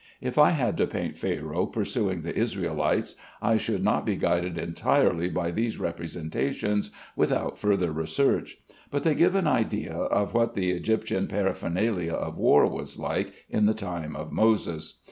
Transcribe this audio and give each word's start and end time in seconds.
If 0.19 0.39
I 0.39 0.49
had 0.49 0.77
to 0.77 0.87
paint 0.87 1.15
Pharaoh 1.15 1.67
pursuing 1.67 2.23
the 2.23 2.35
Israelites, 2.35 3.15
I 3.39 3.57
should 3.57 3.83
not 3.83 4.03
be 4.03 4.15
guided 4.15 4.57
entirely 4.57 5.29
by 5.29 5.51
these 5.51 5.77
representations 5.77 6.89
without 7.15 7.59
further 7.59 7.91
research; 7.91 8.57
but 8.89 9.03
they 9.03 9.13
give 9.13 9.35
an 9.35 9.45
idea 9.45 9.93
of 9.93 10.33
what 10.33 10.55
the 10.55 10.71
Egyptian 10.71 11.27
paraphernalia 11.27 12.13
of 12.13 12.39
war 12.39 12.65
was 12.65 12.97
like 12.97 13.31
in 13.47 13.67
the 13.67 13.75
time 13.75 14.15
of 14.15 14.31
Moses. 14.31 14.97